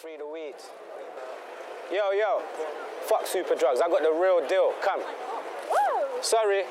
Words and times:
Free 0.00 0.18
the 0.18 0.28
weed. 0.28 0.54
Yo, 1.90 2.10
yo. 2.12 2.42
Fuck 3.08 3.26
super 3.26 3.54
drugs. 3.54 3.80
I 3.80 3.88
got 3.88 4.02
the 4.02 4.12
real 4.12 4.46
deal. 4.46 4.74
Come. 4.82 5.00
Sorry. 6.20 6.64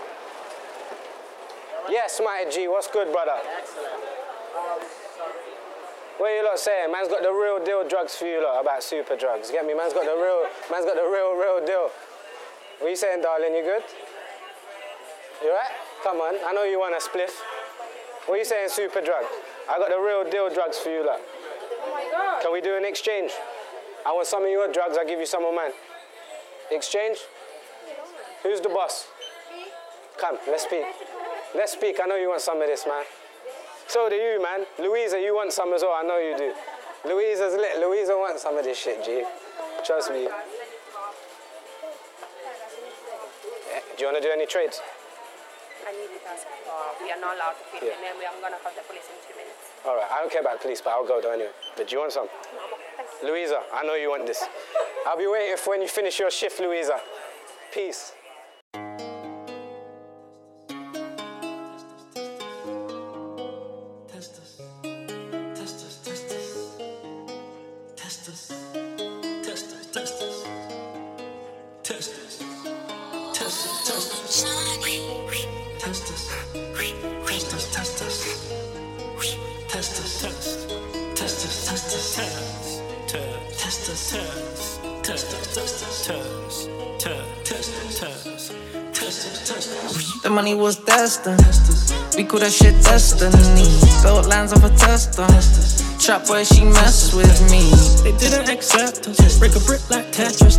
Yes, 1.89 2.21
my 2.23 2.45
G. 2.51 2.67
What's 2.67 2.87
good, 2.87 3.11
brother? 3.11 3.37
What 6.17 6.31
are 6.31 6.35
you 6.37 6.45
lot 6.45 6.59
saying? 6.59 6.91
Man's 6.91 7.07
got 7.07 7.23
the 7.23 7.31
real 7.31 7.63
deal 7.63 7.87
drugs 7.87 8.15
for 8.15 8.25
you 8.25 8.43
lot 8.43 8.61
about 8.61 8.83
super 8.83 9.17
drugs. 9.17 9.49
Get 9.49 9.65
me? 9.65 9.73
Man's 9.73 9.93
got 9.93 10.05
the 10.05 10.15
real, 10.15 10.45
man's 10.69 10.85
got 10.85 10.95
the 10.95 11.09
real, 11.09 11.33
real 11.33 11.65
deal. 11.65 11.89
What 12.77 12.87
are 12.87 12.89
you 12.89 12.95
saying, 12.95 13.21
darling? 13.21 13.55
You 13.55 13.63
good? 13.63 13.83
You 15.43 15.49
right? 15.49 15.73
Come 16.03 16.17
on. 16.17 16.35
I 16.45 16.53
know 16.53 16.63
you 16.63 16.79
want 16.79 16.93
a 16.93 17.01
spliff. 17.01 17.33
What 18.27 18.35
are 18.35 18.37
you 18.37 18.45
saying, 18.45 18.69
super 18.69 19.01
drug? 19.01 19.25
I 19.69 19.79
got 19.79 19.89
the 19.89 19.99
real 19.99 20.29
deal 20.29 20.53
drugs 20.53 20.77
for 20.77 20.89
you 20.89 21.05
lot. 21.05 21.19
Oh 21.85 21.93
my 21.93 22.09
god. 22.11 22.41
Can 22.41 22.51
we 22.51 22.61
do 22.61 22.75
an 22.75 22.85
exchange? 22.85 23.31
I 24.05 24.11
want 24.11 24.27
some 24.27 24.43
of 24.43 24.49
your 24.49 24.71
drugs, 24.71 24.97
I'll 24.97 25.07
give 25.07 25.19
you 25.19 25.25
some 25.25 25.45
of 25.45 25.53
mine. 25.53 25.71
Exchange? 26.71 27.17
Who's 28.43 28.61
the 28.61 28.69
boss? 28.69 29.07
Come, 30.19 30.37
let's 30.47 30.63
speak. 30.63 30.85
Let's 31.55 31.73
speak. 31.73 31.99
I 32.01 32.07
know 32.07 32.15
you 32.15 32.29
want 32.29 32.41
some 32.41 32.61
of 32.61 32.67
this, 32.67 32.85
man. 32.87 33.03
So 33.87 34.09
do 34.09 34.15
you, 34.15 34.41
man. 34.41 34.65
Louisa, 34.79 35.19
you 35.19 35.35
want 35.35 35.51
some 35.53 35.73
as 35.73 35.81
well. 35.81 35.93
I 35.95 36.03
know 36.03 36.17
you 36.17 36.37
do. 36.37 36.53
Louisa's 37.05 37.53
lit. 37.53 37.79
Louisa 37.79 38.13
wants 38.13 38.41
some 38.41 38.57
of 38.57 38.63
this 38.63 38.77
shit, 38.77 39.03
G. 39.05 39.23
Trust 39.85 40.11
me. 40.11 40.27
Oh 40.27 40.43
eh, 43.73 43.79
do 43.95 44.03
you 44.03 44.11
want 44.11 44.21
to 44.21 44.27
do 44.27 44.31
any 44.33 44.45
trades? 44.47 44.81
I 45.87 45.91
need 45.91 46.11
it 46.17 46.23
as 46.25 46.41
uh, 46.45 46.91
we 47.01 47.11
are 47.11 47.19
not 47.21 47.35
allowed 47.35 47.55
to 47.61 47.63
film 47.69 47.83
Yeah. 47.85 47.93
and 47.95 48.01
then 48.03 48.15
we 48.17 48.25
are 48.25 48.33
gonna 48.41 48.57
call 48.57 48.73
the 48.75 48.81
police 48.89 49.05
in 49.05 49.17
two 49.27 49.37
minutes. 49.37 49.55
All 49.85 49.95
right. 49.95 50.09
I 50.11 50.19
don't 50.19 50.31
care 50.31 50.41
about 50.41 50.61
police, 50.61 50.81
but 50.81 50.91
I'll 50.91 51.05
go 51.07 51.21
though 51.21 51.31
anyway. 51.31 51.51
But 51.77 51.87
do 51.87 51.95
you 51.95 51.99
want 52.01 52.11
some? 52.13 52.27
Louisa, 53.23 53.61
I 53.73 53.85
know 53.85 53.95
you 53.95 54.09
want 54.09 54.25
this. 54.25 54.43
I'll 55.05 55.17
be 55.17 55.27
waiting 55.27 55.57
for 55.57 55.71
when 55.71 55.81
you 55.81 55.87
finish 55.87 56.19
your 56.19 56.31
shift, 56.31 56.59
Louisa. 56.59 56.99
Peace. 57.73 58.13
Test 64.11 64.39
us. 64.41 64.61
Test 65.55 65.85
us, 65.85 66.01
test 66.03 66.31
us. 66.31 66.77
Test 67.95 68.29
us. 68.29 68.54
Test 83.75 83.89
us, 83.89 84.11
test. 84.11 84.83
Test 85.03 85.31
test 85.53 86.05
test. 86.05 86.69
Test 86.97 87.39
test. 87.43 88.53
Test 88.93 89.45
test. 89.45 90.23
The 90.23 90.29
money 90.29 90.55
was 90.55 90.77
destined. 90.77 91.43
We 92.15 92.23
call 92.23 92.39
that 92.39 92.53
shit 92.53 92.81
destiny. 92.83 93.67
Built 94.01 94.27
lines 94.27 94.53
off 94.53 94.63
a 94.63 94.69
tester. 94.79 95.27
Trap 95.99 96.25
boy, 96.25 96.45
she 96.45 96.63
mess 96.63 97.13
with 97.13 97.35
me. 97.51 97.69
They 98.01 98.17
didn't 98.17 98.49
accept 98.49 99.09
us. 99.09 99.39
Break 99.39 99.57
a 99.57 99.59
brick 99.59 99.81
like 99.89 100.09
Tetris. 100.13 100.55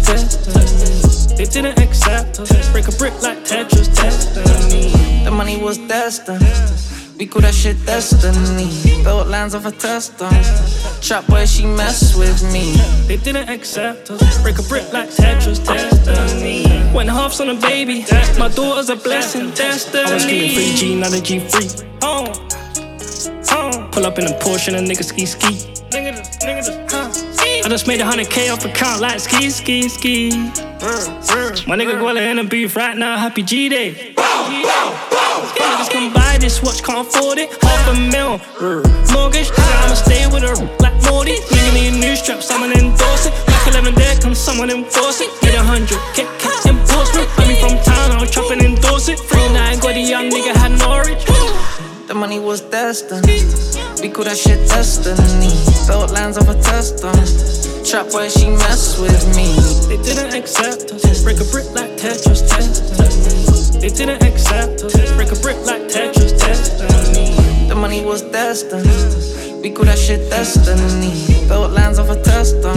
They 1.38 1.46
didn't 1.46 1.78
accept 1.78 2.38
us. 2.38 2.70
Break 2.70 2.88
a 2.88 2.92
brick 2.92 3.14
like 3.22 3.38
Tetris 3.38 3.88
test 3.96 4.36
me. 4.70 4.92
The 5.24 5.30
money 5.30 5.56
was 5.56 5.78
destined. 5.78 6.44
We 7.18 7.26
call 7.26 7.40
that 7.42 7.54
shit 7.54 7.76
destiny. 7.86 9.02
Built 9.02 9.28
lines 9.28 9.54
off 9.54 9.64
a 9.64 9.70
tester. 9.70 10.28
Trap 11.00 11.26
boy, 11.26 11.46
she 11.46 11.64
mess 11.64 12.14
with 12.14 12.42
me. 12.52 12.74
They 13.06 13.16
didn't 13.16 13.48
accept 13.48 14.10
us. 14.10 14.42
Break 14.42 14.58
a 14.58 14.62
brick 14.62 14.92
like 14.92 15.08
Tetris 15.08 15.64
test 15.64 16.36
me. 16.42 16.64
Went 16.94 17.08
halves 17.08 17.40
on 17.40 17.48
a 17.48 17.54
baby. 17.54 18.04
My 18.38 18.48
daughter's 18.48 18.90
a 18.90 18.96
blessing. 18.96 19.50
Destiny. 19.52 20.04
I 20.04 20.12
was 20.12 20.22
screaming 20.24 20.50
free 20.50 20.74
G, 20.74 20.94
not 20.94 21.14
a 21.14 21.22
G 21.22 21.38
free. 21.38 21.68
Oh. 22.02 22.32
Oh. 23.50 23.88
Pull 23.92 24.04
up 24.04 24.18
in 24.18 24.26
a 24.26 24.38
Porsche 24.38 24.68
and 24.68 24.76
a 24.76 24.94
nigga 24.94 25.02
ski 25.02 25.24
ski. 25.24 25.46
Nigga, 25.88 26.20
nigga, 26.40 26.90
huh. 26.90 27.10
I 27.64 27.68
just 27.68 27.88
made 27.88 28.00
a 28.00 28.04
hundred 28.04 28.28
K 28.28 28.50
off 28.50 28.64
a 28.66 28.68
account 28.68 29.00
like 29.00 29.20
ski, 29.20 29.48
ski, 29.48 29.88
ski. 29.88 30.30
Uh, 30.32 31.08
My 31.66 31.76
nigga 31.76 31.98
Gwella 31.98 32.30
in 32.30 32.36
the 32.36 32.44
beef 32.44 32.76
right 32.76 32.96
now, 32.96 33.16
happy 33.16 33.42
G 33.42 33.70
Day. 33.70 34.14
Niggas 35.56 35.90
can 35.90 36.12
buy 36.36 36.44
this 36.44 36.62
watch, 36.62 36.82
can't 36.82 37.06
afford 37.06 37.38
it. 37.38 37.50
Half 37.62 37.88
a 37.88 37.94
mil. 37.94 38.38
Mortgage, 39.12 39.50
I'ma 39.56 39.94
stay 39.94 40.26
with 40.28 40.42
her 40.42 40.56
like 40.80 40.96
Morty. 41.08 41.36
Nigga 41.52 41.72
need 41.74 42.00
new 42.00 42.16
straps, 42.16 42.46
someone 42.46 42.72
endorse 42.72 43.26
it. 43.26 43.32
Mac 43.48 43.66
11 43.68 43.94
there, 43.94 44.16
can 44.16 44.34
someone 44.34 44.70
enforce 44.70 45.20
it? 45.20 45.30
Get 45.40 45.54
a 45.54 45.62
hundred, 45.62 46.00
Kit 46.14 46.28
Kat 46.38 46.66
enforcement. 46.66 47.28
I 47.38 47.48
mean 47.48 47.60
from 47.60 47.76
town, 47.84 48.12
I 48.12 48.20
was 48.20 48.30
chopping 48.30 48.60
endorse 48.60 49.08
it. 49.08 49.18
Free 49.18 49.48
nine, 49.52 49.78
got 49.78 49.96
a 49.96 50.00
young 50.00 50.28
nigga 50.30 50.52
had 50.54 50.72
Norwich. 50.78 51.24
The 52.06 52.14
money 52.14 52.38
was 52.38 52.60
destined. 52.60 53.26
We 54.00 54.08
call 54.10 54.24
that 54.24 54.36
shit 54.36 54.68
destiny. 54.68 55.52
Built 55.86 56.12
lines 56.12 56.36
off 56.38 56.48
a 56.48 56.54
tester. 56.60 57.12
Trap 57.88 58.12
where 58.12 58.28
she 58.28 58.48
mess 58.50 58.98
with 59.00 59.24
me. 59.36 59.48
They 59.88 60.00
didn't 60.02 60.34
accept 60.34 60.92
us. 60.92 61.24
Break 61.24 61.40
a 61.40 61.44
brick 61.50 61.66
like 61.74 61.96
Tetris 61.96 62.46
test. 62.48 63.45
They 63.86 63.92
didn't 63.92 64.24
accept 64.24 64.82
us. 64.82 65.12
Break 65.14 65.30
a 65.30 65.36
brick 65.36 65.64
like 65.64 65.82
Tetris 65.82 66.36
test. 66.36 66.76
The 67.68 67.74
money 67.76 68.04
was 68.04 68.20
destined. 68.20 68.82
We 69.62 69.70
call 69.70 69.84
that 69.84 69.96
shit 69.96 70.28
destiny. 70.28 71.46
Built 71.46 71.70
lines 71.70 72.00
off 72.00 72.10
a 72.10 72.20
tester. 72.20 72.74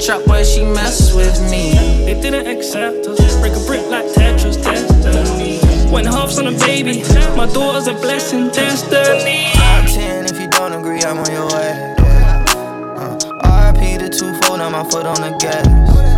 Trap 0.00 0.24
boy, 0.24 0.42
she 0.42 0.64
mess 0.64 1.12
with 1.14 1.38
me. 1.50 1.74
They 2.06 2.18
didn't 2.22 2.46
accept 2.46 3.06
us. 3.06 3.38
Break 3.40 3.52
a 3.52 3.60
brick 3.66 3.84
like 3.90 4.06
Tetris 4.06 4.56
destiny. 4.64 5.60
Went 5.92 6.06
halves 6.06 6.38
on 6.38 6.46
a 6.46 6.52
baby. 6.52 7.02
My 7.36 7.44
daughter's 7.44 7.88
a 7.88 7.92
blessing. 7.92 8.48
Destiny. 8.48 9.52
Top 9.52 9.84
10 9.84 10.24
if 10.24 10.40
you 10.40 10.48
don't 10.48 10.72
agree, 10.72 11.02
I'm 11.02 11.18
on 11.18 11.30
your 11.30 11.48
way. 11.48 11.94
Yeah. 11.98 12.44
Uh, 12.96 13.72
RIP 13.74 14.00
the 14.00 14.08
two-fold, 14.08 14.60
now 14.60 14.70
my 14.70 14.88
foot 14.88 15.04
on 15.04 15.20
the 15.20 15.36
gas. 15.38 16.09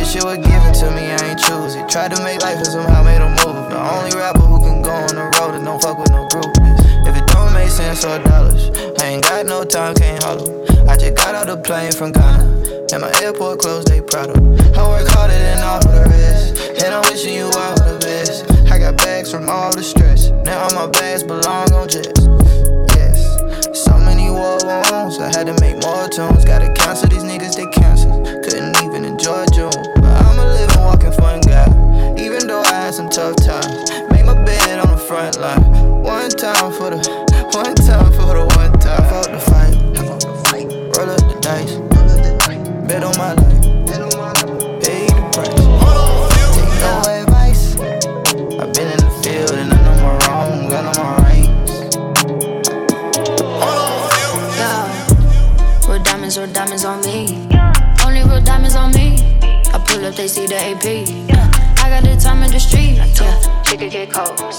This 0.00 0.12
shit 0.12 0.24
was 0.24 0.38
given 0.38 0.72
to 0.80 0.90
me, 0.96 1.12
I 1.12 1.28
ain't 1.28 1.38
choose 1.38 1.74
it. 1.74 1.86
Tried 1.86 2.16
to 2.16 2.24
make 2.24 2.40
life 2.40 2.56
and 2.56 2.66
somehow 2.66 3.04
made 3.04 3.20
a 3.20 3.28
move. 3.28 3.68
The 3.68 3.76
only 3.76 4.16
rapper 4.16 4.40
who 4.40 4.58
can 4.58 4.80
go 4.80 4.90
on 4.90 5.12
the 5.12 5.28
road 5.36 5.54
and 5.54 5.64
don't 5.66 5.76
fuck 5.76 5.98
with 5.98 6.10
no 6.10 6.26
groupies. 6.32 6.80
If 7.06 7.14
it 7.20 7.26
don't 7.28 7.52
make 7.52 7.68
sense 7.68 8.02
or 8.02 8.18
dollars, 8.24 8.70
I 8.98 9.20
ain't 9.20 9.24
got 9.24 9.44
no 9.44 9.62
time, 9.62 9.94
can't 9.94 10.22
holler. 10.22 10.64
I 10.88 10.96
just 10.96 11.16
got 11.16 11.34
out 11.34 11.48
the 11.48 11.58
plane 11.58 11.92
from 11.92 12.12
Ghana. 12.12 12.88
And 12.96 13.02
my 13.02 13.12
airport 13.20 13.60
clothes, 13.60 13.84
they 13.84 14.00
proud 14.00 14.30
of. 14.30 14.40
I 14.72 14.88
work 14.88 15.06
harder 15.12 15.36
than 15.36 15.62
all 15.62 15.80
the 15.80 16.08
rest. 16.08 16.82
And 16.82 16.94
I'm 16.94 17.04
wishing 17.12 17.34
you 17.34 17.52
all 17.52 17.76
the 17.76 18.00
best. 18.00 18.50
I 18.72 18.78
got 18.78 18.96
bags 18.96 19.30
from 19.30 19.50
all 19.50 19.70
the 19.70 19.82
stress. 19.82 20.30
Now 20.48 20.64
all 20.64 20.72
my 20.72 20.86
bags 20.90 21.22
belong 21.22 21.70
on 21.74 21.90
jets. 21.90 22.19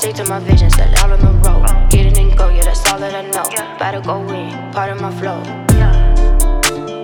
Stick 0.01 0.15
to 0.15 0.25
my 0.25 0.39
vision, 0.39 0.67
set 0.71 0.97
out 0.97 1.11
on 1.11 1.19
the 1.19 1.29
road. 1.47 1.63
Get 1.91 2.07
it 2.07 2.17
and 2.17 2.35
go, 2.35 2.49
yeah, 2.49 2.63
that's 2.63 2.91
all 2.91 2.97
that 2.97 3.13
I 3.13 3.21
know. 3.21 3.45
About 3.75 3.91
to 3.91 4.01
go 4.01 4.17
in, 4.33 4.49
part 4.73 4.89
of 4.89 4.99
my 4.99 5.13
flow. 5.21 5.37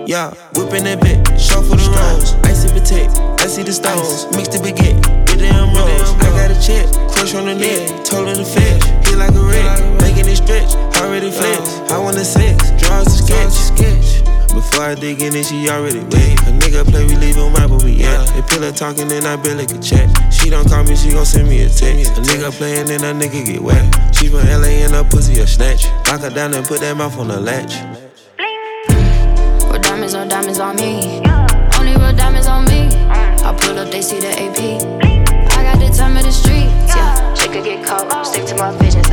Yeah, 0.04 0.34
whipping 0.58 0.82
that 0.82 1.00
bit, 1.00 1.22
show 1.38 1.62
for 1.62 1.76
the 1.78 1.86
rolls. 1.94 2.34
Icy 2.42 2.66
protect, 2.74 3.14
I 3.38 3.46
see 3.46 3.62
the 3.62 3.72
stones. 3.72 4.26
Mix 4.34 4.48
the 4.48 4.58
baguette 4.58 4.98
with 5.30 5.38
the 5.38 5.46
rolls. 5.78 6.10
I 6.18 6.26
got 6.34 6.50
a 6.50 6.58
check, 6.58 6.90
crush 7.14 7.36
on 7.36 7.46
the 7.46 7.54
neck, 7.54 8.02
told 8.02 8.26
her 8.26 8.34
to 8.34 8.44
fetch. 8.44 8.82
Hit 9.06 9.14
like 9.14 9.30
a 9.30 9.46
wreck, 9.46 9.78
making 10.02 10.26
it 10.26 10.34
stretch. 10.34 10.74
Already 10.98 11.30
flex, 11.30 11.78
I 11.94 11.98
want 11.98 12.16
the 12.16 12.24
sex, 12.24 12.72
draws 12.82 13.06
the 13.06 13.14
sketch. 13.14 13.78
Before 14.58 14.86
I 14.86 14.96
dig 14.96 15.22
in 15.22 15.36
it, 15.36 15.46
she 15.46 15.68
already 15.68 16.00
wet. 16.00 16.34
A 16.42 16.50
nigga 16.50 16.84
play, 16.84 17.06
we 17.06 17.14
leave 17.14 17.36
him 17.36 17.54
right 17.54 17.70
where 17.70 17.78
we 17.78 18.02
at. 18.02 18.26
They 18.34 18.42
pillow 18.42 18.72
talking, 18.72 19.06
then 19.06 19.24
I 19.24 19.36
barely 19.36 19.66
could 19.66 19.80
chat. 19.80 20.10
She 20.34 20.50
don't 20.50 20.68
call 20.68 20.82
me, 20.82 20.96
she 20.96 21.12
gon' 21.12 21.24
send 21.24 21.48
me 21.48 21.62
a 21.62 21.68
text. 21.68 22.18
A 22.18 22.22
nigga 22.22 22.50
playing, 22.50 22.86
then 22.86 23.04
a 23.04 23.14
nigga 23.14 23.46
get 23.46 23.62
wet. 23.62 23.86
She 24.12 24.26
from 24.26 24.42
LA 24.48 24.82
and 24.82 24.94
her 24.94 25.04
pussy 25.04 25.38
a 25.38 25.46
snatch. 25.46 25.86
Lock 26.10 26.22
her 26.22 26.30
down 26.30 26.54
and 26.54 26.66
put 26.66 26.80
that 26.80 26.96
mouth 26.96 27.16
on 27.18 27.28
the 27.28 27.38
latch. 27.38 27.78
Real 29.62 29.80
diamonds, 29.80 30.14
diamonds 30.14 30.58
diamonds 30.58 30.58
on 30.58 30.74
me. 30.74 31.22
Only 31.78 31.94
real 31.94 32.16
diamonds 32.16 32.48
on 32.48 32.64
me. 32.64 32.90
I 33.46 33.56
pull 33.60 33.78
up, 33.78 33.92
they 33.92 34.02
see 34.02 34.18
the 34.18 34.32
AP. 34.42 34.58
I 35.54 35.62
got 35.62 35.78
the 35.78 35.96
time 35.96 36.16
of 36.16 36.24
the 36.24 36.32
streets, 36.32 36.96
yeah. 36.96 37.32
She 37.34 37.46
could 37.46 37.62
get 37.62 37.86
caught, 37.86 38.26
stick 38.26 38.44
to 38.46 38.56
my 38.56 38.76
vision, 38.78 39.04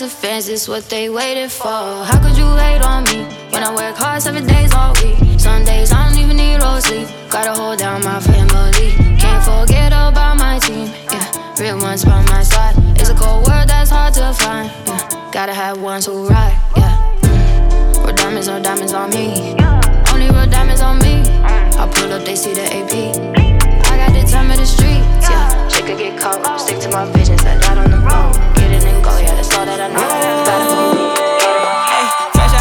all 0.00 0.04
into 0.04 0.16
fans, 0.16 0.48
it's 0.48 0.68
what 0.68 0.88
they 0.88 1.08
waited 1.08 1.50
for. 1.50 2.04
How 2.04 2.20
could 2.22 2.36
you 2.36 2.46
hate 2.56 2.82
on 2.82 3.04
me 3.04 3.24
when 3.52 3.62
I 3.62 3.74
work 3.74 3.96
hard 3.96 4.22
seven 4.22 4.46
days 4.46 4.72
all 4.74 4.92
week? 5.02 5.40
Some 5.40 5.64
days 5.64 5.92
I 5.92 6.08
don't 6.08 6.18
even 6.18 6.36
need 6.36 6.58
no 6.58 6.78
sleep. 6.80 7.08
Gotta 7.30 7.54
hold 7.54 7.78
down 7.78 8.04
my 8.04 8.20
family. 8.20 8.90
Can't 9.18 9.42
forget 9.44 9.92
about 9.92 10.36
my 10.38 10.58
team. 10.58 10.88
Yeah, 11.10 11.26
real 11.58 11.78
ones 11.78 12.04
by 12.04 12.22
my 12.26 12.42
side. 12.42 12.74
It's 12.98 13.10
a 13.10 13.14
cold 13.14 13.46
world 13.46 13.68
that's 13.68 13.90
hard 13.90 14.14
to 14.14 14.32
find. 14.34 14.70
Yeah, 14.86 15.30
gotta 15.32 15.54
have 15.54 15.80
ones 15.80 16.06
who 16.06 16.28
ride. 16.28 16.58
Yeah, 16.76 16.94
mm. 17.22 18.04
real 18.04 18.14
diamonds, 18.14 18.48
no 18.48 18.62
diamonds 18.62 18.92
on 18.92 19.10
me. 19.10 19.56
Only 20.12 20.28
real 20.30 20.46
diamonds 20.46 20.82
on 20.82 20.98
me. 20.98 21.22
I 21.78 21.88
pull 21.94 22.12
up, 22.12 22.24
they 22.24 22.36
see 22.36 22.54
the 22.54 22.66
AP. 22.78 22.94
I 23.90 23.96
got 23.96 24.12
the 24.12 24.30
time 24.30 24.50
of 24.50 24.58
the 24.58 24.66
streets. 24.66 25.28
Yeah, 25.30 25.68
she 25.68 25.82
could 25.82 25.98
get 25.98 26.18
caught. 26.18 26.60
Stick 26.60 26.78
to 26.80 26.88
my 26.90 27.10
visions, 27.12 27.42
set 27.42 27.64
out 27.64 27.78
on 27.78 27.90
the 27.90 27.98
road. 27.98 28.57
All 29.58 29.66
out 29.66 29.90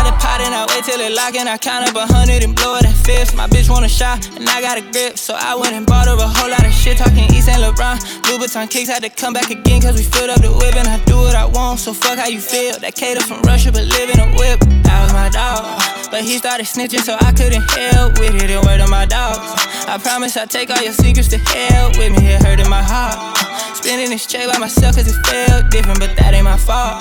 the 0.08 0.16
pot 0.18 0.42
and 0.42 0.56
I 0.56 0.66
wait 0.74 0.84
till 0.84 1.00
it 1.00 1.14
lock 1.14 1.36
and 1.36 1.48
I 1.48 1.58
count 1.58 1.86
up 1.86 1.96
a 1.96 2.06
hundred 2.10 2.42
and 2.44 2.56
blow 2.56 2.76
it 2.78 2.86
at 2.86 2.98
fifth. 3.06 3.36
My 3.36 3.46
bitch 3.46 3.70
want 3.70 3.86
a 3.86 3.90
shot 3.90 4.26
and 4.34 4.50
I 4.50 4.62
got 4.62 4.78
a 4.78 4.82
grip, 4.82 5.18
so 5.18 5.36
I 5.38 5.54
went 5.54 5.74
and 5.74 5.86
bought 5.86 6.08
her 6.08 6.18
a 6.18 6.28
whole 6.28 6.50
lot 6.50 6.66
of 6.66 6.74
shit. 6.74 6.98
Talking 6.98 7.30
East 7.36 7.50
and 7.50 7.62
LeBron, 7.62 7.98
Louboutin 8.26 8.70
kicks 8.70 8.90
had 8.90 9.04
to 9.04 9.10
come 9.10 9.34
back 9.34 9.52
again 9.52 9.82
cause 9.82 9.96
we 9.96 10.04
filled 10.04 10.32
up 10.32 10.42
the 10.42 10.50
whip 10.50 10.76
and 10.76 10.88
I 10.88 10.98
do 11.06 11.18
what 11.18 11.36
I 11.36 11.46
want. 11.46 11.80
So 11.80 11.94
fuck 11.94 12.18
how 12.18 12.28
you 12.28 12.42
feel. 12.42 12.80
That 12.80 12.96
cater 12.96 13.22
from 13.22 13.42
Russia 13.44 13.72
but 13.72 13.86
live 13.86 14.10
in 14.10 14.20
a 14.20 14.30
whip. 14.34 14.60
That 14.88 14.98
was 15.04 15.14
my 15.14 15.30
dog, 15.30 15.62
but 16.10 16.24
he 16.24 16.38
started 16.38 16.66
snitching 16.66 17.06
so 17.06 17.14
I 17.22 17.32
couldn't 17.32 17.66
help 17.78 18.18
with 18.18 18.42
it. 18.42 18.50
And 18.50 18.66
word 18.66 18.82
of 18.82 18.90
my 18.90 19.06
dogs. 19.06 19.54
I 19.86 20.00
promise 20.02 20.36
I 20.36 20.46
take 20.46 20.72
all 20.72 20.82
your 20.82 20.94
secrets 20.94 21.30
to 21.30 21.38
hell 21.38 21.92
with 22.00 22.18
me. 22.18 22.34
It 22.34 22.42
hurting 22.42 22.70
my 22.70 22.82
heart. 22.82 23.38
Spinning 23.78 24.10
this 24.10 24.26
check 24.26 24.50
by 24.50 24.58
myself 24.58 24.96
cause 24.96 25.06
it 25.06 25.14
felt 25.28 25.70
different, 25.70 26.00
but 26.00 26.10
that 26.18 26.34
ain't 26.34 26.46
my 26.46 26.58
fault. 26.58 26.98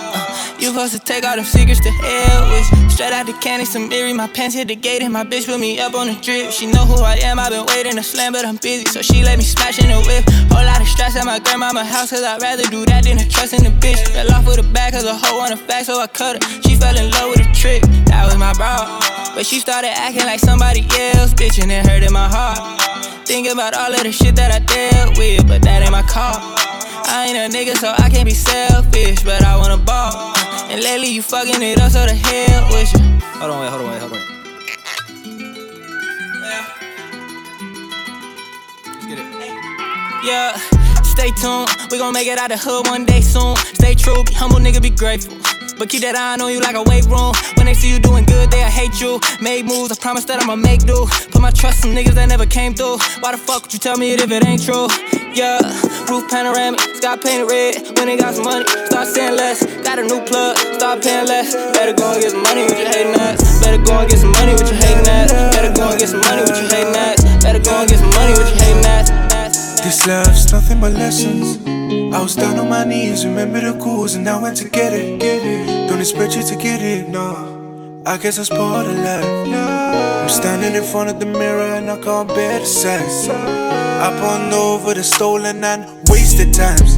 You 0.61 0.69
supposed 0.69 0.93
to 0.93 1.01
take 1.01 1.25
all 1.25 1.35
them 1.35 1.45
secrets 1.45 1.81
to 1.81 1.91
hell 1.91 2.53
with. 2.53 2.93
Straight 2.93 3.17
out 3.17 3.25
the 3.25 3.33
candy, 3.41 3.65
some 3.65 3.91
eerie. 3.91 4.13
My 4.13 4.29
pants 4.29 4.55
hit 4.55 4.69
the 4.69 4.77
gate 4.77 5.01
and 5.01 5.11
my 5.11 5.25
bitch 5.25 5.47
put 5.47 5.59
me 5.59 5.81
up 5.81 5.95
on 5.95 6.07
the 6.07 6.15
drip. 6.21 6.53
She 6.53 6.67
know 6.67 6.85
who 6.85 7.01
I 7.01 7.17
am, 7.25 7.39
i 7.39 7.49
been 7.49 7.65
waiting 7.65 7.97
to 7.97 8.03
slam, 8.03 8.33
but 8.33 8.45
I'm 8.45 8.57
busy. 8.57 8.85
So 8.85 9.01
she 9.01 9.25
let 9.25 9.39
me 9.39 9.45
smash 9.45 9.79
in 9.79 9.89
the 9.89 10.01
whip. 10.05 10.29
Whole 10.53 10.65
lot 10.69 10.83
of 10.83 10.87
stress 10.87 11.17
at 11.17 11.25
my 11.25 11.39
grandmama 11.39 11.83
house, 11.83 12.11
cause 12.11 12.23
I'd 12.23 12.43
rather 12.43 12.65
do 12.65 12.85
that 12.93 13.05
than 13.05 13.17
trust 13.31 13.55
in 13.55 13.65
the 13.65 13.73
bitch. 13.81 13.97
Fell 14.13 14.31
off 14.33 14.47
with 14.47 14.61
a 14.61 14.73
bag, 14.73 14.93
cause 14.93 15.05
a 15.05 15.15
hoe 15.15 15.41
on 15.41 15.51
the 15.51 15.57
fact, 15.57 15.87
so 15.87 15.99
I 15.99 16.07
cut 16.07 16.45
her. 16.45 16.61
She 16.61 16.77
fell 16.77 16.97
in 16.97 17.11
love 17.11 17.31
with 17.33 17.41
a 17.41 17.53
trick, 17.57 17.81
that 18.13 18.29
was 18.29 18.37
my 18.37 18.53
bro. 18.53 18.85
But 19.35 19.47
she 19.47 19.61
started 19.61 19.97
acting 19.97 20.29
like 20.29 20.41
somebody 20.41 20.81
else, 21.17 21.33
bitch, 21.33 21.57
and 21.63 21.73
it 21.73 21.87
hurted 21.87 22.13
my 22.13 22.29
heart. 22.29 22.81
Thinking 23.27 23.53
about 23.53 23.75
all 23.75 23.93
of 23.93 24.03
the 24.05 24.13
shit 24.13 24.37
that 24.37 24.53
I 24.53 24.61
dealt 24.61 25.19
with, 25.19 25.49
but 25.49 25.61
that 25.63 25.83
ain't 25.83 25.91
my 25.91 26.03
call. 26.03 26.66
I 27.09 27.27
ain't 27.29 27.37
a 27.37 27.57
nigga, 27.57 27.77
so 27.77 27.93
I 27.97 28.09
can't 28.11 28.25
be 28.25 28.35
selfish, 28.35 29.23
but 29.23 29.43
I 29.43 29.57
wanna 29.57 29.77
ball. 29.77 30.35
And 30.69 30.83
lately 30.83 31.09
you 31.09 31.23
fucking 31.23 31.63
it 31.63 31.81
up, 31.81 31.93
so 31.93 32.05
the 32.05 32.15
hell 32.15 32.69
with 32.71 32.93
you. 32.93 33.01
Hold 33.39 33.53
on, 33.53 33.61
wait, 33.61 33.71
hold 33.71 33.83
on, 33.83 33.91
wait, 33.91 34.01
hold 34.01 34.13
on. 34.13 34.23
Let's 38.87 39.07
get 39.07 39.19
it. 39.19 39.27
Yeah, 40.25 40.57
stay 41.05 41.31
tuned. 41.41 41.69
We 41.91 41.99
gon' 41.99 42.13
make 42.13 42.27
it 42.27 42.39
out 42.39 42.51
the 42.51 42.57
hood 42.57 42.89
one 42.89 43.05
day 43.05 43.21
soon. 43.21 43.57
Stay 43.75 43.95
true, 43.95 44.25
be 44.25 44.35
humble, 44.35 44.59
nigga, 44.59 44.83
be 44.83 44.91
grateful. 44.91 45.37
But 45.79 45.91
keep 45.91 46.01
that 46.03 46.17
eye 46.17 46.43
on 46.43 46.51
you 46.51 46.61
like 46.61 46.75
a 46.75 46.83
weight 46.83 47.05
room. 47.05 47.33
When 47.57 47.67
they 47.67 47.75
see 47.75 47.93
you 47.93 48.01
doing 48.01 48.25
good, 48.25 48.51
they'll 48.51 48.67
hate 48.67 48.99
you. 48.99 49.21
Made 49.41 49.67
moves, 49.67 49.93
I 49.93 49.97
promise 50.01 50.25
that 50.25 50.41
I'ma 50.43 50.57
make 50.57 50.87
do. 50.87 51.07
Put 51.31 51.43
my 51.43 51.51
trust 51.51 51.85
in 51.85 51.93
niggas 51.93 52.15
that 52.15 52.29
never 52.29 52.47
came 52.47 52.75
through. 52.75 52.97
Why 53.21 53.33
the 53.33 53.39
fuck 53.39 53.63
would 53.63 53.73
you 53.75 53.79
tell 53.79 53.99
me 53.99 54.13
it 54.13 54.21
if 54.21 54.31
it 54.31 54.45
ain't 54.47 54.65
true? 54.65 54.89
Yeah, 55.37 55.61
roof 56.09 56.29
panoramic, 56.31 56.81
painted 57.23 57.47
red. 57.47 57.75
When 57.97 58.07
they 58.07 58.17
got 58.17 58.35
some 58.35 58.45
money, 58.45 58.65
start 58.87 59.09
saying 59.09 59.37
less. 59.37 59.65
Got 59.83 59.99
a 59.99 60.03
new 60.03 60.21
plug, 60.25 60.57
start 60.79 61.03
paying 61.03 61.27
less. 61.27 61.55
Better 61.75 61.93
go 61.93 62.13
and 62.13 62.23
get 62.23 62.31
some 62.31 62.43
money 62.43 62.63
with 62.65 62.79
your 62.79 62.89
hating 62.89 63.15
ass. 63.15 63.61
Better 63.63 63.83
go 63.83 63.99
and 64.01 64.11
get 64.11 64.19
some 64.19 64.33
money 64.33 64.53
with 64.53 64.69
your 64.69 64.79
hating 64.79 65.07
ass. 65.07 65.33
Better 65.55 65.73
go 65.75 65.91
and 65.91 65.99
get 65.99 66.09
some 66.09 66.21
money 66.21 66.43
with 66.43 66.57
your 66.59 66.69
hating 66.69 66.97
ass. 66.97 67.23
Better 67.43 67.63
go 67.63 67.75
and 67.81 67.89
get 67.89 67.99
some 67.99 68.11
money 68.11 68.33
with 68.33 68.49
your 68.49 68.59
hating 68.59 68.85
ass. 68.87 69.81
This 69.83 70.07
life's 70.07 70.53
nothing 70.53 70.81
but 70.81 70.93
lessons. 70.93 71.59
I 72.15 72.21
was 72.23 72.35
down 72.35 72.59
on 72.59 72.69
my 72.69 72.85
knees, 72.85 73.25
remember 73.25 73.61
the 73.61 73.73
goals, 73.79 74.15
and 74.15 74.29
I 74.29 74.41
went 74.41 74.57
to 74.59 74.69
get 74.69 74.93
it. 74.93 75.21
Don't 75.89 76.01
expect 76.01 76.37
you 76.37 76.43
to 76.43 76.57
get 76.57 76.83
it, 76.83 77.09
no. 77.09 78.03
I 78.05 78.19
guess 78.19 78.37
that's 78.37 78.49
part 78.49 78.87
of 78.87 78.97
life. 78.97 79.25
I'm 79.25 80.29
standing 80.29 80.75
in 80.75 80.83
front 80.83 81.11
of 81.11 81.21
the 81.21 81.27
mirror 81.27 81.75
and 81.79 81.91
I 81.91 82.01
can't 82.01 82.29
bear 82.29 82.61
the 82.61 82.67
sight. 82.67 83.86
I 83.99 84.11
ponder 84.21 84.57
over 84.57 84.93
the 84.93 85.03
stolen 85.03 85.65
and 85.65 85.87
wasted 86.09 86.53
times. 86.53 86.97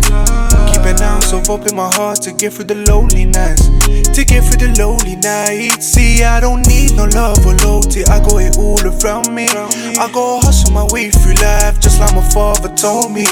Keep 0.66 0.82
an 0.82 1.00
ounce 1.00 1.32
of 1.32 1.46
hope 1.46 1.66
in 1.66 1.76
my 1.76 1.90
heart 1.94 2.20
to 2.22 2.32
get 2.32 2.52
through 2.52 2.66
the 2.66 2.74
lonely 2.90 3.24
nights. 3.24 3.68
To 4.14 4.24
get 4.24 4.42
through 4.42 4.66
the 4.66 4.74
lonely 4.82 5.14
nights. 5.14 5.86
See, 5.86 6.24
I 6.24 6.40
don't 6.40 6.66
need 6.66 6.96
no 6.96 7.06
love 7.14 7.46
or 7.46 7.54
loyalty. 7.62 8.04
I 8.06 8.18
got 8.18 8.42
it 8.42 8.58
all 8.58 8.82
around 8.82 9.32
me. 9.32 9.46
I 9.46 10.10
go 10.12 10.40
hustle 10.42 10.72
my 10.72 10.86
way 10.90 11.10
through 11.10 11.38
life 11.38 11.78
just 11.78 12.00
like 12.00 12.14
my 12.14 12.26
father 12.34 12.74
told 12.74 13.12
me. 13.12 13.26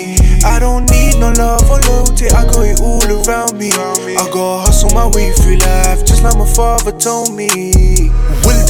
I 0.46 0.58
don't 0.58 0.88
need 0.90 1.18
no 1.18 1.32
love 1.34 1.66
or 1.68 1.80
loyalty. 1.90 2.30
I 2.30 2.46
got 2.46 2.62
it 2.62 2.80
all 2.80 3.02
around 3.02 3.58
me. 3.58 3.70
I 3.74 4.30
go 4.32 4.62
hustle 4.62 4.94
my 4.94 5.10
way 5.10 5.32
through 5.32 5.58
life 5.58 6.06
just 6.06 6.22
like 6.22 6.38
my 6.38 6.46
father 6.46 6.92
told 6.92 7.34
me. 7.34 7.50
Will 8.46 8.62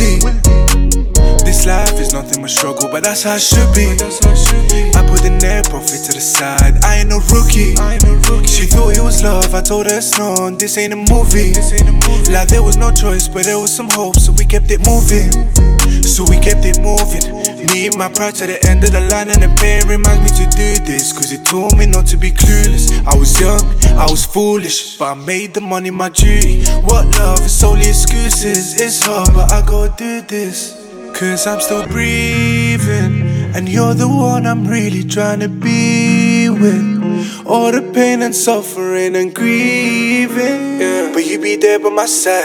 This 1.56 1.64
life 1.64 1.99
is 1.99 2.12
nothing 2.12 2.43
but 2.43 2.50
struggle, 2.50 2.91
but 2.93 3.03
that's 3.03 3.23
how 3.23 3.37
it 3.37 3.41
should 3.41 3.73
be. 3.73 3.88
I 4.93 5.00
put 5.08 5.25
the 5.25 5.32
net 5.41 5.64
profit 5.70 6.05
to 6.05 6.12
the 6.12 6.20
side. 6.20 6.85
I 6.85 7.00
ain't 7.00 7.08
no 7.08 7.17
rookie. 7.32 7.73
She 8.44 8.69
thought 8.69 8.93
it 8.93 9.00
was 9.00 9.25
love. 9.25 9.55
I 9.55 9.62
told 9.62 9.87
her 9.87 9.97
it's 9.97 10.19
not. 10.19 10.61
This 10.61 10.76
ain't 10.76 10.93
a 10.93 11.00
movie. 11.00 11.56
Like 12.29 12.53
there 12.53 12.62
was 12.62 12.76
no 12.76 12.93
choice, 12.93 13.26
but 13.26 13.49
there 13.49 13.58
was 13.58 13.75
some 13.75 13.88
hope, 13.88 14.17
so 14.17 14.32
we 14.37 14.44
kept 14.44 14.70
it 14.70 14.85
moving. 14.85 15.32
So 16.05 16.29
we 16.29 16.37
kept 16.37 16.69
it 16.69 16.77
moving. 16.84 17.25
Me 17.72 17.89
and 17.89 17.96
my 17.96 18.13
pride 18.13 18.34
to 18.36 18.46
the 18.46 18.60
end 18.69 18.84
of 18.84 18.93
the 18.93 19.01
line, 19.08 19.32
and 19.32 19.41
the 19.41 19.48
pain 19.56 19.81
reminds 19.89 20.29
me 20.29 20.44
to 20.44 20.44
do 20.53 20.77
this. 20.84 21.10
Cause 21.17 21.32
it 21.32 21.46
taught 21.46 21.72
me 21.79 21.86
not 21.86 22.05
to 22.13 22.19
be 22.19 22.32
clueless. 22.32 22.93
I 23.08 23.17
was 23.17 23.32
young, 23.41 23.65
I 23.96 24.05
was 24.05 24.27
foolish, 24.27 24.98
but 24.98 25.08
I 25.08 25.15
made 25.15 25.55
the 25.55 25.63
money 25.63 25.89
my 25.89 26.10
duty. 26.10 26.69
What 26.84 27.08
love 27.17 27.41
is 27.41 27.65
only 27.65 27.89
excuses. 27.89 28.77
It's 28.77 29.01
hard, 29.01 29.32
but 29.32 29.51
I 29.51 29.65
gotta 29.65 29.96
do 29.96 30.20
this. 30.20 30.85
Cause 31.19 31.46
I'm 31.46 31.63
still 31.63 31.87
breathing, 31.87 33.23
and 33.56 33.70
you're 33.70 33.94
the 33.94 34.06
one 34.06 34.46
I'm 34.46 34.69
really 34.69 35.03
trying 35.03 35.41
to 35.41 35.49
be 35.49 36.51
with. 36.51 37.46
All 37.46 37.73
the 37.73 37.81
pain 37.94 38.20
and 38.20 38.35
suffering 38.35 39.17
and 39.17 39.35
grieving, 39.35 40.79
yeah. 40.79 41.11
but 41.15 41.25
you 41.25 41.41
be 41.41 41.56
there 41.56 41.79
by 41.79 41.89
my 41.89 42.05
side. 42.05 42.44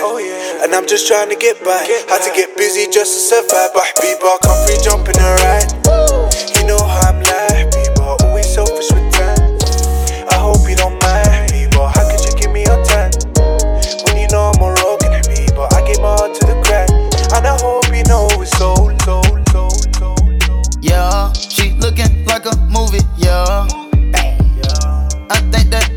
And 0.64 0.74
I'm 0.74 0.88
just 0.88 1.06
trying 1.06 1.28
to 1.28 1.36
get 1.36 1.62
by. 1.66 1.84
Had 2.08 2.24
to 2.24 2.32
get 2.34 2.56
busy 2.56 2.86
just 2.90 3.12
to 3.12 3.36
survive. 3.36 3.72
But 3.74 3.92
people 4.00 4.38
come 4.42 4.66
free 4.66 4.80
jumping 4.82 5.20
around. 5.20 5.68
You 6.56 6.64
know 6.66 6.80
how 6.80 7.11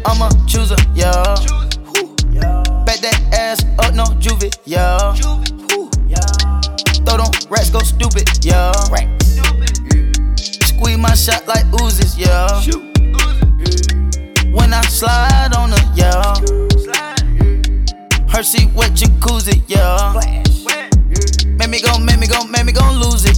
think 0.05 0.19
that 0.19 0.29
I'ma 0.29 0.29
choose 0.47 0.71
her, 0.71 0.77
yeah. 0.95 1.23
Back 2.85 3.01
that 3.01 3.21
ass 3.33 3.65
up, 3.79 3.95
no 3.95 4.05
juvie, 4.21 4.57
yeah. 4.65 5.15
Throw 7.05 7.19
them 7.19 7.33
rats, 7.51 7.71
go 7.71 7.81
stupid, 7.81 8.29
yeah. 8.45 8.73
Squeeze 10.67 10.99
my 10.99 11.15
shot 11.15 11.47
like 11.47 11.65
oozes, 11.81 12.19
yeah. 12.19 12.61
When 14.53 14.73
I 14.73 14.83
slide 14.83 15.55
on 15.57 15.71
her, 15.71 15.93
yeah. 15.95 16.35
Her 18.29 18.43
seat 18.43 18.71
wet 18.75 18.93
jacuzzi, 18.93 19.63
yeah. 19.69 20.15
Make 21.57 21.71
me 21.71 21.81
go, 21.81 21.99
make 21.99 22.19
me 22.19 22.27
go, 22.27 22.45
make 22.45 22.65
me 22.65 22.73
go 22.73 22.91
lose 22.93 23.25
it. 23.25 23.34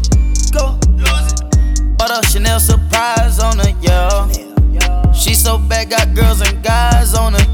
So 5.47 5.59
bad, 5.59 5.89
got 5.89 6.13
girls 6.13 6.41
and 6.41 6.61
guys 6.61 7.15
on 7.15 7.33
her. 7.33 7.47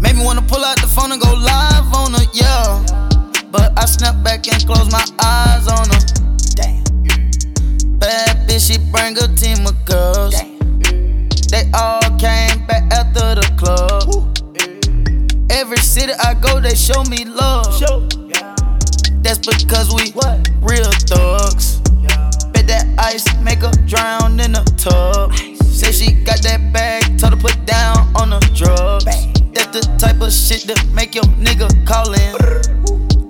Made 0.00 0.16
me 0.16 0.24
wanna 0.24 0.42
pull 0.42 0.64
out 0.64 0.80
the 0.80 0.88
phone 0.88 1.12
and 1.12 1.22
go 1.22 1.32
live 1.32 1.94
on 1.94 2.12
her, 2.12 2.26
yeah. 2.34 2.84
But 3.52 3.78
I 3.78 3.84
snap 3.84 4.24
back 4.24 4.48
and 4.52 4.60
close 4.66 4.90
my 4.90 5.06
eyes 5.22 5.68
on 5.68 5.86
her. 5.94 6.02
Damn. 6.58 6.82
Bad 8.00 8.48
bitch, 8.48 8.66
she 8.66 8.78
bring 8.90 9.16
a 9.16 9.28
team 9.42 9.64
of 9.64 9.76
girls. 9.84 10.34
They 11.52 11.70
all 11.72 12.02
came 12.18 12.66
back 12.66 12.82
after 12.98 13.36
the 13.40 13.46
club. 13.56 14.10
Every 15.50 15.78
city 15.78 16.14
I 16.14 16.34
go, 16.34 16.58
they 16.58 16.74
show 16.74 17.04
me 17.04 17.26
love. 17.26 17.78
That's 19.22 19.38
because 19.38 19.94
we 19.94 20.10
real 20.60 20.90
thugs. 21.06 21.78
Bet 22.50 22.66
that 22.66 22.86
ice 22.98 23.24
make 23.40 23.60
her 23.60 23.70
drown 23.86 24.40
in 24.40 24.50
the 24.58 24.64
tub. 24.76 25.49
Say 25.80 25.92
she 25.92 26.12
got 26.12 26.42
that 26.42 26.74
bag, 26.74 27.18
told 27.18 27.32
her 27.32 27.40
put 27.40 27.56
down 27.64 27.96
on 28.14 28.28
the 28.28 28.40
drugs. 28.52 29.06
That's 29.54 29.72
the 29.72 29.80
type 29.96 30.20
of 30.20 30.30
shit 30.30 30.68
that 30.68 30.84
make 30.92 31.14
your 31.14 31.24
nigga 31.40 31.72
call 31.88 32.12
in. 32.12 32.36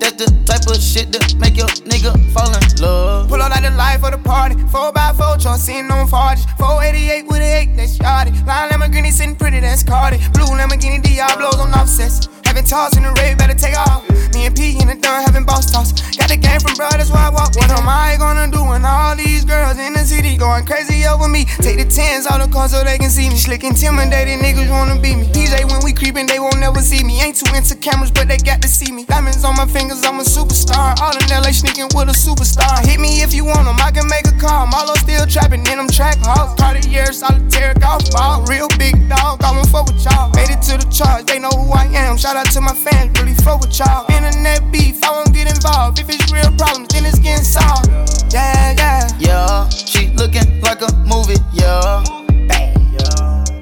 That's 0.01 0.19
the 0.19 0.27
type 0.51 0.67
of 0.67 0.83
shit 0.83 1.13
that 1.13 1.37
make 1.39 1.57
your 1.57 1.71
nigga 1.87 2.11
fall 2.35 2.51
in 2.51 2.83
love. 2.83 3.29
Pull 3.29 3.41
up 3.41 3.51
like 3.51 3.63
the 3.63 3.71
life 3.71 4.03
of 4.03 4.11
the 4.11 4.19
party. 4.19 4.57
4x4 4.57 5.41
truck 5.41 5.61
sitting 5.61 5.93
on 5.93 6.09
Forgis. 6.09 6.43
488 6.59 7.29
with 7.29 7.37
an 7.37 7.71
8, 7.71 7.77
that's 7.77 7.99
yardie. 7.99 8.35
Line 8.45 8.71
Lamborghini 8.71 9.13
sitting 9.13 9.37
pretty, 9.37 9.61
that's 9.61 9.85
Cardi. 9.85 10.19
Blue 10.35 10.51
Lamborghini 10.51 11.01
Diablos 11.01 11.55
on 11.55 11.71
offsets. 11.73 12.27
Having 12.51 12.65
talks 12.65 12.97
in 12.97 13.05
the 13.05 13.15
rave, 13.23 13.39
better 13.39 13.55
take 13.55 13.79
off. 13.79 14.03
Me 14.35 14.47
and 14.47 14.57
P 14.59 14.75
in 14.83 14.91
the 14.91 14.99
third 14.99 15.23
having 15.23 15.47
boss 15.47 15.71
talks. 15.71 15.95
Got 16.19 16.35
the 16.35 16.37
game 16.37 16.59
from 16.59 16.75
bro, 16.75 16.91
that's 16.91 17.07
why 17.07 17.27
I 17.27 17.31
walk. 17.31 17.55
What 17.55 17.71
am 17.71 17.87
I 17.87 18.19
gonna 18.19 18.51
do 18.51 18.67
when 18.67 18.83
all 18.83 19.15
these 19.15 19.47
girls 19.47 19.79
in 19.79 19.95
the 19.95 20.03
city 20.03 20.35
going 20.35 20.67
crazy 20.67 21.07
over 21.07 21.31
me? 21.31 21.47
Take 21.63 21.79
the 21.79 21.87
tens 21.87 22.27
out 22.27 22.43
the 22.43 22.51
car 22.51 22.67
so 22.67 22.83
they 22.83 22.99
can 22.99 23.07
see 23.07 23.31
me. 23.31 23.39
Slick 23.39 23.63
intimidated 23.63 24.43
niggas 24.43 24.67
wanna 24.67 24.99
beat 24.99 25.23
me. 25.23 25.31
PJ 25.31 25.63
when 25.71 25.79
we 25.87 25.95
creepin', 25.95 26.27
they 26.27 26.43
won't 26.43 26.59
never 26.59 26.83
see 26.83 27.07
me. 27.07 27.23
Ain't 27.23 27.39
too 27.39 27.47
into 27.55 27.79
cameras, 27.79 28.11
but 28.11 28.27
they 28.27 28.39
got 28.43 28.59
to 28.63 28.69
see 28.69 28.91
me. 28.91 29.07
Diamonds 29.07 29.47
on 29.47 29.55
my 29.55 29.67
fingers, 29.71 30.03
I'm 30.03 30.19
a 30.19 30.27
superstar. 30.27 30.99
All 30.99 31.15
in 31.15 31.31
LA 31.31 31.55
sneaking 31.55 31.95
with 31.95 32.11
a 32.11 32.19
superstar. 32.19 32.83
Hit 32.83 32.99
me 32.99 33.23
if 33.23 33.31
you 33.33 33.47
want 33.47 33.63
them, 33.63 33.79
I 33.79 33.95
can 33.95 34.11
make 34.11 34.27
a 34.27 34.35
call. 34.43 34.67
Marlo 34.67 34.99
still 34.99 35.23
trapping 35.23 35.63
in 35.71 35.79
them 35.79 35.87
track 35.87 36.19
halls. 36.27 36.59
Cartier, 36.59 37.15
solitaire, 37.15 37.79
golf 37.79 38.11
ball. 38.11 38.43
Real 38.51 38.67
big 38.75 38.99
dog, 39.07 39.39
I 39.47 39.55
won't 39.55 39.71
fuck 39.71 39.87
with 39.87 40.03
y'all. 40.03 40.35
Made 40.35 40.50
it 40.61 40.79
to 40.79 40.87
the 40.87 40.93
charge, 40.93 41.27
they 41.27 41.39
know 41.39 41.51
who 41.51 41.73
I 41.73 41.85
am. 41.87 42.17
Shout 42.17 42.37
out 42.37 42.51
to 42.53 42.61
my 42.61 42.75
fans, 42.75 43.19
really 43.21 43.35
fuck 43.35 43.61
with 43.61 43.79
y'all. 43.79 44.05
Internet 44.11 44.73
beef, 44.73 45.03
I 45.05 45.11
won't 45.11 45.33
get 45.33 45.49
involved. 45.49 45.99
If 45.99 46.09
it's 46.09 46.33
real 46.33 46.51
problems, 46.57 46.89
then 46.89 47.05
it's 47.07 47.19
getting 47.19 47.45
solved. 47.45 47.89
Yeah, 48.33 48.75
yeah. 48.77 49.09
Yeah, 49.19 49.69
she 49.69 50.09
looking 50.15 50.61
like 50.63 50.83
a 50.83 50.93
movie, 51.07 51.41
yeah. 51.53 52.03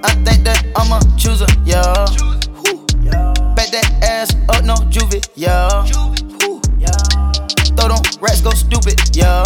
I 0.05 0.15
think 0.25 0.45
that 0.45 0.65
I'ma 0.77 1.01
choose 1.17 1.41
her, 1.41 1.47
yeah. 1.65 1.83
Back 3.55 3.71
that 3.71 3.89
ass 4.03 4.35
up, 4.49 4.65
no 4.65 4.75
juvie, 4.91 5.25
yeah. 5.35 5.85
Throw 7.77 7.89
them 7.89 8.03
rats, 8.21 8.41
go 8.41 8.51
stupid, 8.51 8.99
yeah. 9.17 9.43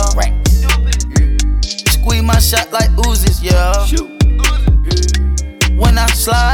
Squeeze 1.63 2.23
my 2.23 2.39
shot 2.39 2.73
like 2.73 2.91
oozes, 3.07 3.43
yeah. 3.43 3.87
When 5.77 5.99
I 5.99 6.07
slide 6.09 6.52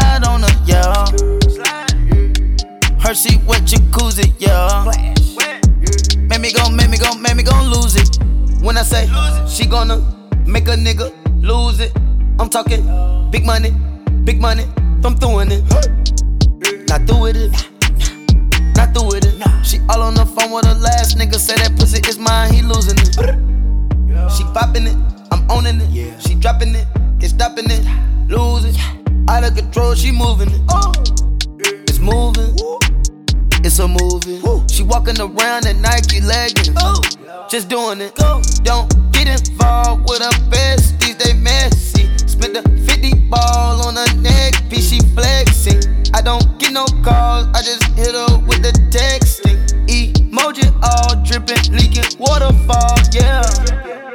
Her 3.09 3.15
seat 3.15 3.41
wet 3.47 3.63
jacuzzi, 3.63 4.35
yeah. 4.39 4.85
Make 6.29 6.43
me 6.43 6.53
go, 6.53 6.69
make 6.69 6.91
me 6.91 6.99
go, 6.99 7.15
make 7.15 7.37
me 7.37 7.43
go 7.43 7.59
lose 7.63 7.97
it. 7.97 8.19
When 8.63 8.77
I 8.77 8.83
say 8.83 9.09
she 9.49 9.65
gonna 9.65 9.97
make 10.45 10.69
a 10.69 10.73
nigga 10.73 11.11
lose 11.43 11.81
it, 11.81 11.97
I'm 12.39 12.51
talking 12.51 12.85
big 13.31 13.47
money, 13.47 13.71
big 14.25 14.43
money. 14.43 14.65
I'm 15.03 15.17
throwing 15.17 15.51
it. 15.51 15.65
Not 16.91 17.07
through 17.07 17.23
with 17.23 17.37
it. 17.37 18.77
Not 18.77 18.93
through 18.93 19.07
with 19.07 19.25
it. 19.25 19.65
She 19.65 19.79
all 19.89 20.03
on 20.03 20.13
the 20.13 20.27
phone 20.27 20.51
with 20.51 20.67
her 20.67 20.75
last 20.75 21.17
nigga. 21.17 21.37
Say 21.37 21.55
that 21.57 21.79
pussy 21.79 22.07
is 22.07 22.19
mine, 22.19 22.53
he 22.53 22.61
losing 22.61 22.99
it. 22.99 23.15
She 24.37 24.45
popping 24.53 24.87
it, 24.87 24.97
I'm 25.33 25.51
owning 25.51 25.81
it. 25.81 26.21
She 26.21 26.35
dropping 26.35 26.75
it, 26.75 26.87
it's 27.21 27.33
stopping 27.33 27.71
it, 27.71 27.87
losing. 28.29 28.77
Out 29.31 29.45
of 29.45 29.57
control, 29.57 29.95
she 29.95 30.13
moving 30.13 30.51
it. 30.51 30.61
It's 31.89 31.99
moving 32.01 32.55
it's 33.65 33.79
a 33.79 33.89
movie. 33.89 34.41
Woo. 34.41 34.65
She 34.69 34.83
walking 34.83 35.21
around 35.21 35.67
in 35.67 35.81
Nike 35.83 36.21
leggings, 36.21 36.69
Ooh. 36.69 37.49
just 37.49 37.69
doing 37.69 38.01
it. 38.01 38.15
Go. 38.15 38.43
Don't 38.63 38.89
get 39.13 39.29
involved 39.29 40.09
with 40.09 40.23
her 40.23 40.37
besties, 40.51 41.19
they 41.19 41.35
messy. 41.35 42.09
Spent 42.27 42.55
the 42.55 42.63
50 42.87 43.15
ball 43.29 43.87
on 43.87 43.97
her 43.97 44.15
neck, 44.21 44.55
piece 44.71 44.91
she 44.91 45.01
flexing. 45.15 45.81
I 46.15 46.23
don't 46.23 46.59
get 46.59 46.73
no 46.73 46.87
calls, 47.03 47.47
I 47.55 47.63
just 47.63 47.85
hit 47.95 48.15
her 48.15 48.39
with 48.47 48.63
the 48.63 48.73
texting. 48.91 49.59
Emoji 49.89 50.69
all 50.83 51.23
dripping, 51.25 51.73
leaking 51.73 52.19
waterfall, 52.19 52.97
yeah. 53.13 54.08